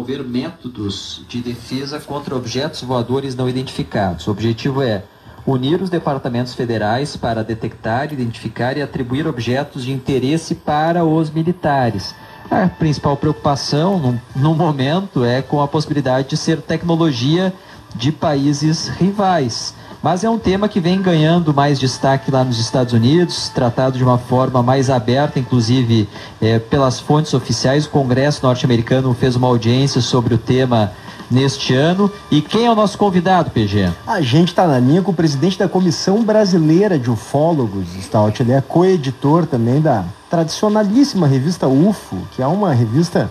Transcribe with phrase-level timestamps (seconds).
[0.00, 4.26] desenvolver métodos de defesa contra objetos voadores não identificados.
[4.26, 5.04] O objetivo é
[5.46, 12.14] unir os departamentos federais para detectar, identificar e atribuir objetos de interesse para os militares.
[12.50, 17.52] A principal preocupação no, no momento é com a possibilidade de ser tecnologia
[17.94, 19.74] de países rivais.
[20.02, 24.04] Mas é um tema que vem ganhando mais destaque lá nos Estados Unidos, tratado de
[24.04, 26.08] uma forma mais aberta, inclusive
[26.40, 27.84] é, pelas fontes oficiais.
[27.84, 30.92] O Congresso norte-americano fez uma audiência sobre o tema
[31.30, 32.10] neste ano.
[32.30, 33.90] E quem é o nosso convidado, PG?
[34.06, 38.42] A gente está na linha com o presidente da Comissão Brasileira de Ufólogos, Stout.
[38.42, 43.30] Ele é co-editor também da tradicionalíssima revista UFO, que é uma revista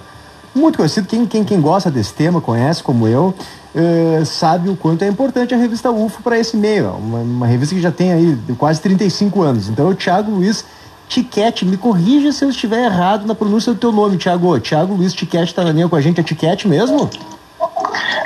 [0.54, 1.08] muito conhecida.
[1.08, 3.34] Quem, quem, quem gosta desse tema, conhece como eu,
[3.76, 6.92] uh, sabe o quanto é importante a revista UFO para esse meio.
[6.92, 9.70] Uma, uma, revista que já tem aí quase 35 anos.
[9.70, 10.66] Então, o Thiago Luiz
[11.08, 14.60] Tiquete, me corrija se eu estiver errado na pronúncia do teu nome, Thiago.
[14.60, 16.20] Thiago Luiz Tiquete está na linha com a gente.
[16.20, 17.10] É Tiquete mesmo?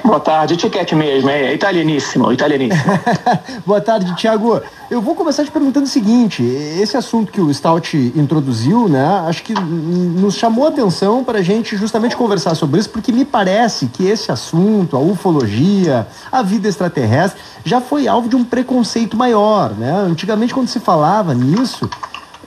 [0.04, 2.84] Boa tarde, etiquete mesmo, é italianíssimo, italianíssimo.
[3.66, 4.62] Boa tarde, Tiago.
[4.92, 9.24] Eu vou começar te perguntando o seguinte: esse assunto que o Stout introduziu, né?
[9.26, 13.24] Acho que nos chamou a atenção para a gente justamente conversar sobre isso, porque me
[13.24, 19.16] parece que esse assunto, a ufologia, a vida extraterrestre, já foi alvo de um preconceito
[19.16, 19.90] maior, né?
[19.90, 21.90] Antigamente, quando se falava nisso,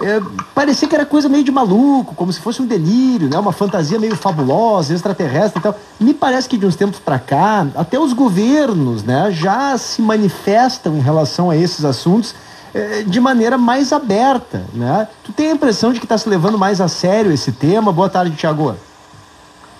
[0.00, 0.20] é,
[0.55, 3.39] parecia que era coisa meio de maluco, como se fosse um delírio, né?
[3.39, 5.78] uma fantasia meio fabulosa, extraterrestre e tal.
[5.98, 10.97] Me parece que de uns tempos para cá, até os governos né, já se manifestam
[10.97, 12.34] em relação a esses assuntos
[12.75, 14.64] é, de maneira mais aberta.
[14.75, 15.08] Né?
[15.25, 17.91] Tu tem a impressão de que está se levando mais a sério esse tema?
[17.91, 18.77] Boa tarde, Tiago.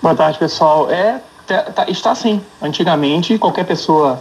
[0.01, 0.89] Boa tarde, pessoal.
[0.89, 2.41] É, tá, tá, está sim.
[2.59, 4.19] Antigamente, qualquer pessoa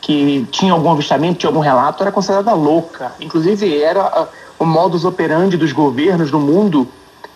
[0.00, 3.12] que tinha algum avistamento, tinha algum relato, era considerada louca.
[3.20, 6.88] Inclusive, era o modus operandi dos governos do mundo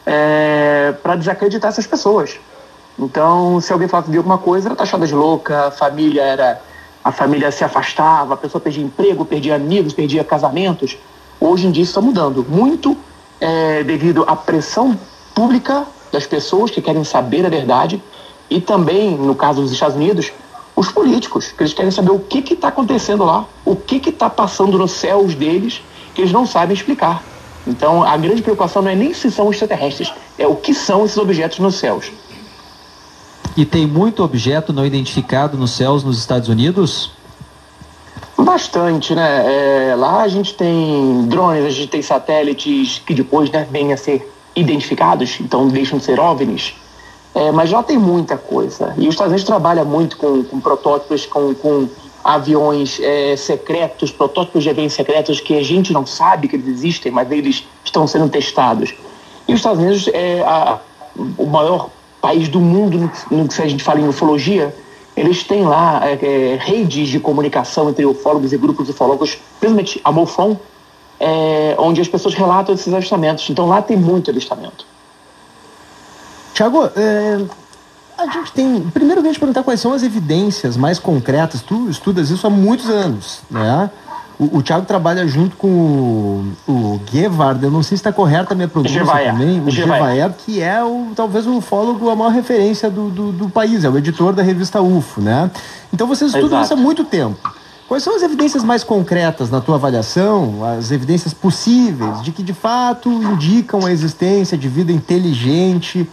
[0.07, 2.39] é, para desacreditar essas pessoas.
[2.99, 6.61] Então, se alguém falava de alguma coisa, era taxada de louca, a família era
[7.05, 10.97] a família se afastava, a pessoa perdia emprego, perdia amigos, perdia casamentos.
[11.41, 12.97] Hoje em dia isso está mudando muito
[13.41, 14.97] é, devido à pressão
[15.35, 18.01] pública das pessoas que querem saber a verdade
[18.49, 20.33] e também, no caso dos Estados Unidos,
[20.83, 24.77] os políticos, que eles querem saber o que está acontecendo lá, o que está passando
[24.77, 25.81] nos céus deles
[26.15, 27.23] que eles não sabem explicar.
[27.67, 31.17] Então, a grande preocupação não é nem se são extraterrestres, é o que são esses
[31.17, 32.11] objetos nos céus.
[33.57, 37.13] E tem muito objeto não identificado nos céus nos Estados Unidos?
[38.37, 39.91] Bastante, né?
[39.91, 43.97] É, lá a gente tem drones, a gente tem satélites que depois né, vêm a
[43.97, 46.75] ser identificados, então deixam de ser OVNIs.
[47.35, 48.95] É, mas lá tem muita coisa.
[48.99, 51.89] E os Estados Unidos trabalha muito com, com protótipos, com, com
[52.23, 57.11] aviões é, secretos, protótipos de aviões secretos que a gente não sabe que eles existem,
[57.11, 58.95] mas eles estão sendo testados.
[59.49, 60.79] E os Estados Unidos é a,
[61.39, 61.89] o maior
[62.21, 62.99] país do mundo
[63.31, 64.75] no, no que a gente fala em ufologia.
[65.17, 70.13] Eles têm lá é, é, redes de comunicação entre ufólogos e grupos ufólogos, principalmente a
[70.13, 70.57] MOFON,
[71.19, 73.49] é, onde as pessoas relatam esses avistamentos.
[73.51, 74.92] Então lá tem muito avistamento.
[76.55, 77.41] Tiago, é,
[78.19, 78.81] a gente tem.
[78.91, 81.63] Primeiro, eu queria te perguntar quais são as evidências mais concretas.
[81.63, 83.91] Tu estudas isso há muitos anos, né?
[84.39, 88.55] O, o Thiago trabalha junto com o, o Geward, eu não sei se está correta
[88.55, 89.33] a minha pronúncia Gevaer.
[89.33, 89.61] também.
[89.61, 93.85] O Gevaer, que é o, talvez o ufólogo a maior referência do, do, do, país,
[93.85, 95.51] é o editor da revista UFO, né?
[95.93, 96.65] Então vocês estudam Exato.
[96.65, 97.53] isso há muito tempo.
[97.87, 102.55] Quais são as evidências mais concretas na tua avaliação, as evidências possíveis de que de
[102.55, 106.09] fato indicam a existência de vida inteligente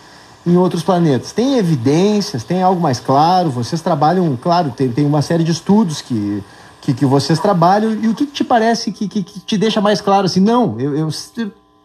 [0.50, 1.32] em outros planetas?
[1.32, 2.44] Tem evidências?
[2.44, 3.50] Tem algo mais claro?
[3.50, 6.44] Vocês trabalham, claro, tem, tem uma série de estudos que,
[6.82, 10.02] que, que vocês trabalham, e o que te parece que, que, que te deixa mais
[10.02, 10.40] claro assim?
[10.40, 11.10] Não, eu, eu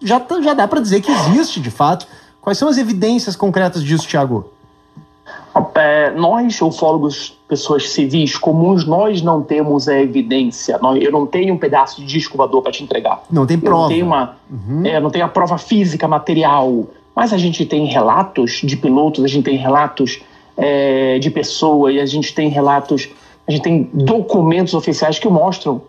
[0.00, 2.06] já, tá, já dá para dizer que existe de fato.
[2.40, 4.50] Quais são as evidências concretas disso, Tiago?
[5.74, 10.78] É, nós, ufólogos, pessoas civis comuns, nós não temos a evidência.
[11.00, 13.22] eu não tenho um pedaço de disco voador para te entregar.
[13.30, 13.76] Não tem prova.
[13.76, 14.84] Eu não tenho, uma, uhum.
[14.84, 16.86] é, não tenho a prova física, material.
[17.14, 20.20] Mas a gente tem relatos de pilotos, a gente tem relatos
[20.56, 23.08] é, de pessoas, a gente tem relatos,
[23.46, 25.80] a gente tem documentos oficiais que mostram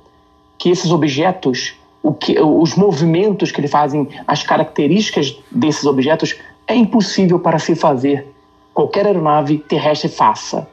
[0.58, 1.74] que esses objetos,
[2.20, 6.36] que, os movimentos que eles fazem, as características desses objetos,
[6.68, 8.28] é impossível para se fazer
[8.74, 10.68] qualquer aeronave terrestre faça.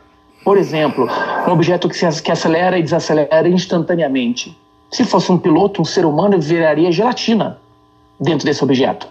[0.44, 1.08] Por exemplo,
[1.46, 4.56] um objeto que, se, que acelera e desacelera instantaneamente.
[4.90, 7.58] Se fosse um piloto, um ser humano, viraria gelatina
[8.20, 9.08] dentro desse objeto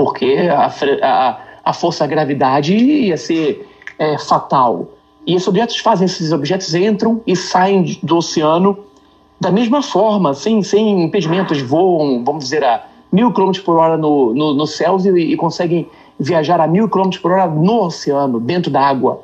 [0.00, 3.68] porque a, a, a força da gravidade ia ser
[3.98, 4.88] é, fatal.
[5.26, 8.78] E esses objetos fazem, esses objetos entram e saem do oceano
[9.38, 12.82] da mesma forma, sem, sem impedimentos, voam, vamos dizer, a
[13.12, 15.86] mil quilômetros por hora no, no, no céu e, e conseguem
[16.18, 19.20] viajar a mil quilômetros por hora no oceano, dentro da água.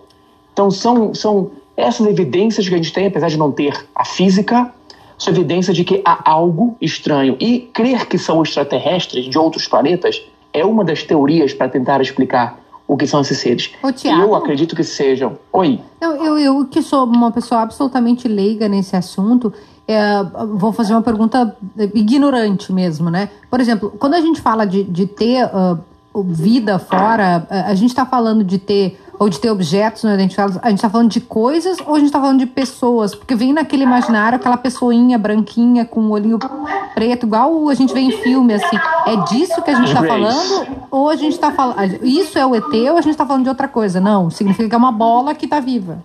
[0.52, 4.70] Então são, são essas evidências que a gente tem, apesar de não ter a física,
[5.17, 7.34] são evidências de que há algo estranho.
[7.40, 10.23] E crer que são extraterrestres de outros planetas
[10.58, 12.58] é uma das teorias para tentar explicar
[12.88, 13.73] o que são esses seres.
[14.23, 15.38] Eu acredito que sejam.
[15.53, 15.81] Oi.
[16.00, 19.53] Não, eu, eu que sou uma pessoa absolutamente leiga nesse assunto,
[19.88, 20.23] é,
[20.55, 21.56] vou fazer uma pergunta
[21.94, 23.29] ignorante mesmo, né?
[23.50, 25.79] Por exemplo, quando a gente fala de, de ter uh,
[26.23, 30.69] vida fora, a gente está falando de ter ou de ter objetos não identificados, a
[30.69, 33.14] gente está falando de coisas ou a gente está falando de pessoas?
[33.14, 36.38] Porque vem naquele imaginário aquela pessoinha branquinha com o olhinho
[36.96, 38.78] preto, igual a gente vê em filme, assim.
[39.06, 40.66] É disso que a gente está falando?
[40.90, 42.02] Ou a gente está falando.
[42.02, 44.00] Isso é o ET ou a gente está falando de outra coisa?
[44.00, 46.02] Não, significa que é uma bola que está viva.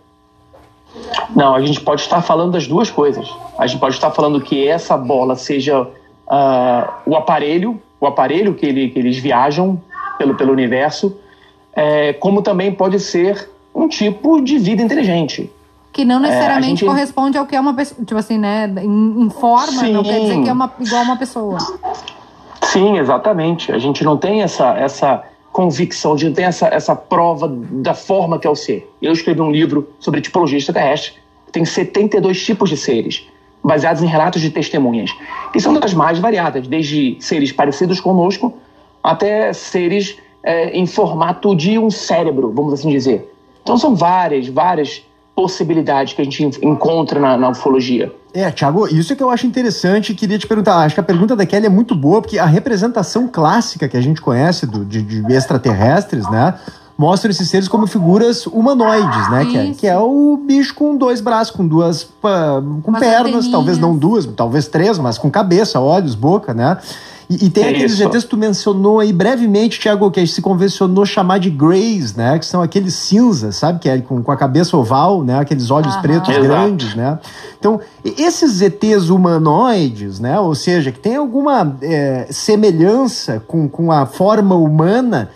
[1.33, 3.25] Não, a gente pode estar falando das duas coisas.
[3.57, 8.65] A gente pode estar falando que essa bola seja uh, o aparelho, o aparelho que,
[8.65, 9.81] ele, que eles viajam
[10.17, 11.17] pelo, pelo universo,
[11.73, 15.49] é, como também pode ser um tipo de vida inteligente.
[15.91, 16.85] Que não necessariamente é, gente...
[16.85, 18.05] corresponde ao que é uma pessoa.
[18.05, 18.73] Tipo assim, né?
[18.81, 19.93] Em, em forma, Sim.
[19.93, 21.57] não quer dizer que é uma, igual uma pessoa.
[22.63, 23.71] Sim, exatamente.
[23.71, 27.93] A gente não tem essa, essa convicção, a gente não tem essa, essa prova da
[27.93, 28.89] forma que é o ser.
[29.01, 31.13] Eu escrevi um livro sobre tipologia extraterrestre,
[31.45, 33.27] que tem 72 tipos de seres,
[33.61, 35.11] baseados em relatos de testemunhas.
[35.53, 38.53] E são das mais variadas, desde seres parecidos conosco
[39.03, 43.31] até seres é, em formato de um cérebro, vamos assim dizer.
[43.61, 45.03] Então são várias, várias
[45.35, 48.13] possibilidades que a gente encontra na, na ufologia.
[48.33, 50.13] É, Thiago, isso é que eu acho interessante.
[50.13, 50.77] Queria te perguntar.
[50.77, 54.01] Acho que a pergunta da Kelly é muito boa, porque a representação clássica que a
[54.01, 56.55] gente conhece do, de, de extraterrestres, né?
[56.97, 59.73] Mostra esses seres como figuras humanoides, né, Kelly?
[59.73, 62.07] Que é o bicho com dois braços, com duas.
[62.21, 66.77] com pernas, talvez não duas, talvez três, mas com cabeça, olhos, boca, né?
[67.31, 68.03] E, e tem é aqueles isso.
[68.03, 72.13] GTs que tu mencionou aí brevemente, Tiago, que a gente se convencionou chamar de greys,
[72.13, 72.37] né?
[72.37, 73.79] Que são aqueles cinzas, sabe?
[73.79, 75.39] Que é com, com a cabeça oval, né?
[75.39, 76.01] Aqueles olhos Aham.
[76.01, 76.45] pretos Exato.
[76.45, 77.19] grandes, né?
[77.57, 80.37] Então, esses ETs humanoides, né?
[80.41, 85.29] Ou seja, que tem alguma é, semelhança com, com a forma humana,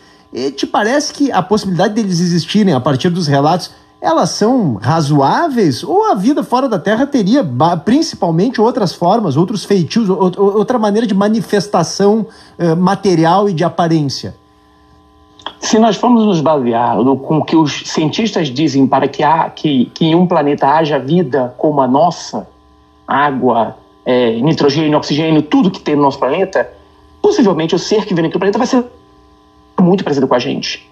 [0.53, 3.71] te parece que a possibilidade deles existirem a partir dos relatos
[4.05, 7.43] elas são razoáveis ou a vida fora da Terra teria
[7.83, 12.27] principalmente outras formas, outros feitios, outra maneira de manifestação
[12.59, 14.35] eh, material e de aparência?
[15.59, 19.49] Se nós formos nos basear no, com o que os cientistas dizem para que, há,
[19.49, 22.47] que, que em um planeta haja vida como a nossa,
[23.07, 23.75] água,
[24.05, 26.71] é, nitrogênio, oxigênio, tudo que tem no nosso planeta,
[27.23, 28.85] possivelmente o ser que vem naquele planeta vai ser
[29.81, 30.87] muito parecido com a gente.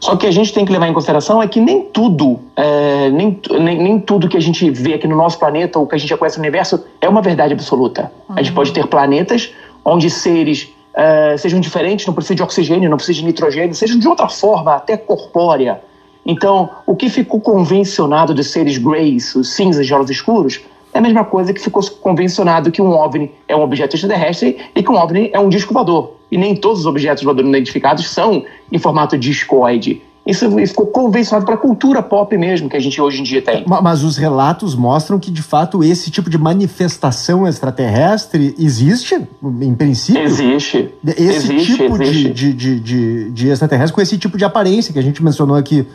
[0.00, 3.38] Só que a gente tem que levar em consideração é que nem tudo, é, nem,
[3.50, 6.08] nem, nem, tudo que a gente vê aqui no nosso planeta ou que a gente
[6.08, 8.10] já conhece no universo é uma verdade absoluta.
[8.28, 8.36] Uhum.
[8.36, 9.52] A gente pode ter planetas
[9.84, 14.08] onde seres é, sejam diferentes, não precisam de oxigênio, não precisam de nitrogênio, sejam de
[14.08, 15.82] outra forma, até corpórea.
[16.24, 20.60] Então, o que ficou convencionado de seres greys, os cinzas de olhos escuros,
[20.92, 24.82] é a mesma coisa que ficou convencionado que um OVNI é um objeto extraterrestre e
[24.82, 26.14] que um OVNI é um disco voador.
[26.30, 30.02] E nem todos os objetos voadores identificados são em formato discoide.
[30.26, 33.64] Isso ficou convencionado para a cultura pop mesmo que a gente hoje em dia tem.
[33.66, 39.18] Mas os relatos mostram que, de fato, esse tipo de manifestação extraterrestre existe,
[39.60, 40.22] em princípio?
[40.22, 40.90] Existe.
[41.04, 42.30] Esse existe, tipo existe.
[42.30, 45.86] De, de, de, de, extraterrestre com esse tipo de aparência que a gente mencionou aqui.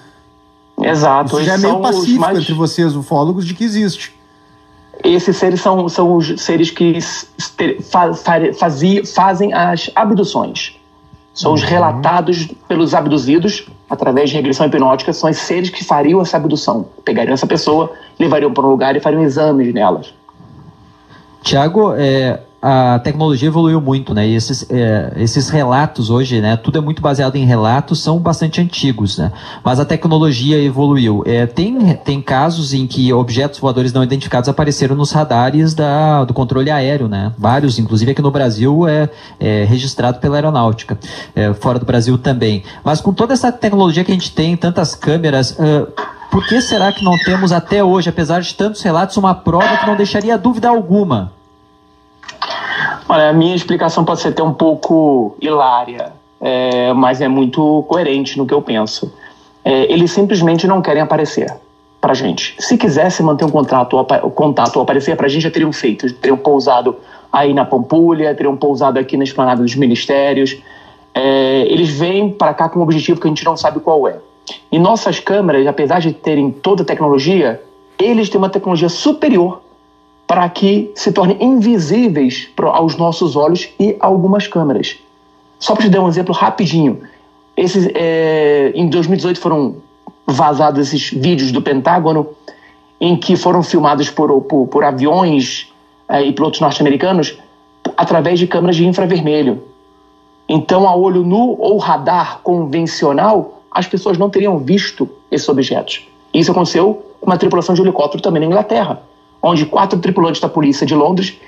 [0.82, 1.38] Exato.
[1.38, 2.40] Isso já é meio pacífico mais...
[2.40, 4.15] entre vocês, ufólogos, de que existe
[5.04, 7.00] esses seres são, são os seres que
[9.06, 10.80] fazem as abduções.
[11.34, 11.68] São os uhum.
[11.68, 16.88] relatados pelos abduzidos através de regressão hipnótica, são os seres que fariam essa abdução.
[17.04, 20.14] Pegariam essa pessoa, levariam para um lugar e fariam exames nelas.
[21.44, 24.28] Tiago, é, a tecnologia evoluiu muito, né?
[24.28, 26.58] E esses, é, esses relatos hoje, né?
[26.58, 29.32] Tudo é muito baseado em relatos, são bastante antigos, né?
[29.64, 31.22] Mas a tecnologia evoluiu.
[31.28, 36.34] É, tem, tem casos em que objetos voadores não identificados apareceram nos radares da, do
[36.34, 37.32] controle aéreo, né?
[37.38, 40.98] Vários, inclusive aqui no Brasil, é, é registrado pela aeronáutica.
[41.36, 42.64] É, fora do Brasil também.
[42.84, 45.88] Mas com toda essa tecnologia que a gente tem, tantas câmeras, uh,
[46.32, 49.86] por que será que não temos até hoje, apesar de tantos relatos, uma prova que
[49.86, 51.32] não deixaria dúvida alguma
[53.08, 58.38] Olha, a minha explicação pode ser até um pouco hilária, é, mas é muito coerente
[58.38, 59.14] no que eu penso.
[59.64, 61.54] É, eles simplesmente não querem aparecer
[62.02, 62.56] para gente.
[62.60, 66.12] Se quisesse manter um contrato, o contato ou aparecer para gente, já teriam feito.
[66.14, 66.96] Teriam pousado
[67.32, 70.58] aí na Pampulha, teriam pousado aqui na esplanada dos ministérios.
[71.14, 74.18] É, eles vêm para cá com um objetivo que a gente não sabe qual é.
[74.72, 77.62] E nossas câmeras, apesar de terem toda a tecnologia,
[77.98, 79.62] eles têm uma tecnologia superior
[80.28, 84.98] para que se tornem invisíveis aos nossos olhos e algumas câmeras.
[85.60, 87.02] Só para te dar um exemplo rapidinho,
[87.56, 89.78] esses, é, em 2018 foram
[90.26, 92.28] vazado esses vídeos do Pentágono
[93.00, 95.72] em que foram filmados por, por, por aviões
[96.10, 97.38] é, e pilotos norte-americanos
[97.96, 99.64] através de câmeras de infravermelho.
[100.48, 106.08] Então, a olho nu ou radar convencional, as pessoas não teriam visto esses objetos.
[106.34, 109.02] Isso aconteceu com uma tripulação de helicóptero também na Inglaterra,
[109.42, 111.40] onde quatro tripulantes da polícia de Londres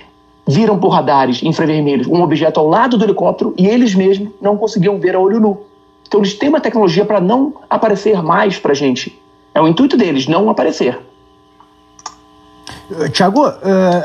[0.48, 5.00] viram por radares infravermelhos um objeto ao lado do helicóptero e eles mesmos não conseguiam
[5.00, 5.58] ver a olho nu.
[6.08, 9.20] Então, eles têm uma tecnologia para não aparecer mais para a gente.
[9.53, 10.98] É o intuito deles, não aparecer.
[13.12, 13.53] Tiago, uh,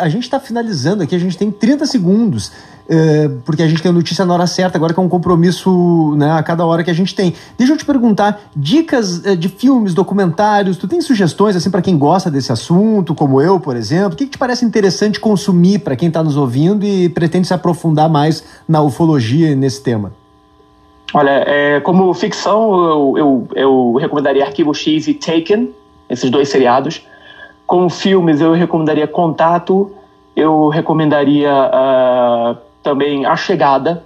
[0.00, 3.90] a gente está finalizando aqui, a gente tem 30 segundos, uh, porque a gente tem
[3.90, 6.90] a notícia na hora certa, agora que é um compromisso né, a cada hora que
[6.90, 7.32] a gente tem.
[7.56, 11.96] Deixa eu te perguntar, dicas uh, de filmes, documentários, tu tem sugestões assim para quem
[11.96, 14.14] gosta desse assunto, como eu, por exemplo?
[14.14, 17.54] O que, que te parece interessante consumir para quem está nos ouvindo e pretende se
[17.54, 20.12] aprofundar mais na ufologia nesse tema?
[21.14, 25.70] Olha, é, como ficção, eu, eu, eu recomendaria Arquivo X e Taken,
[26.08, 27.02] esses dois seriados
[27.72, 29.90] com filmes, eu recomendaria Contato,
[30.36, 34.04] eu recomendaria uh, também A Chegada.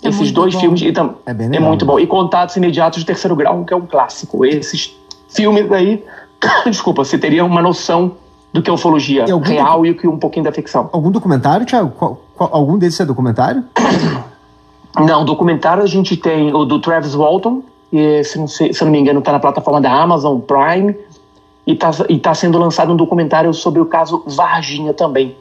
[0.00, 0.60] É esses dois bom.
[0.60, 0.82] filmes.
[0.82, 1.98] E tam, é, bem é muito bom.
[1.98, 4.44] E Contatos Imediatos de Terceiro Grau, que é um clássico.
[4.44, 4.96] Esses
[5.28, 6.04] filmes aí,
[6.70, 8.12] desculpa, você teria uma noção
[8.52, 10.88] do que é ufologia real e um pouquinho da ficção.
[10.92, 11.90] Algum documentário, Thiago?
[11.98, 13.64] Qual, qual, algum desses é documentário?
[14.96, 18.90] Não, documentário a gente tem o do Travis Walton, e se não, se, se não
[18.90, 20.96] me engano está na plataforma da Amazon Prime
[21.68, 21.90] e está
[22.22, 25.36] tá sendo lançado um documentário sobre o caso Varginha também,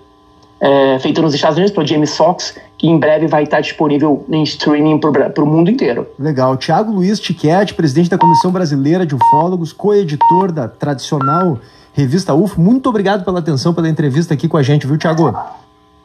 [0.60, 4.44] é, feito nos Estados Unidos pelo James Fox, que em breve vai estar disponível em
[4.44, 6.06] streaming para o mundo inteiro.
[6.20, 6.58] Legal.
[6.58, 11.60] Tiago Luiz Tiquete, presidente da Comissão Brasileira de Ufólogos, co-editor da tradicional
[11.94, 12.60] revista UFO.
[12.60, 15.34] Muito obrigado pela atenção, pela entrevista aqui com a gente, viu, Tiago?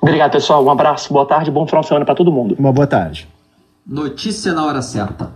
[0.01, 0.65] Obrigado, pessoal.
[0.65, 2.55] Um abraço, boa tarde, bom final de semana para todo mundo.
[2.59, 3.29] Uma boa tarde.
[3.85, 5.33] Notícia na hora certa.